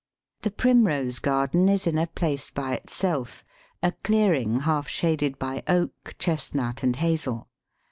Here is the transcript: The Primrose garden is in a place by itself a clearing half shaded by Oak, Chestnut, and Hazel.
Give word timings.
The 0.41 0.49
Primrose 0.49 1.19
garden 1.19 1.69
is 1.69 1.85
in 1.85 1.99
a 1.99 2.07
place 2.07 2.49
by 2.49 2.73
itself 2.73 3.43
a 3.83 3.91
clearing 4.03 4.61
half 4.61 4.87
shaded 4.87 5.37
by 5.37 5.61
Oak, 5.67 6.15
Chestnut, 6.17 6.81
and 6.81 6.95
Hazel. 6.95 7.49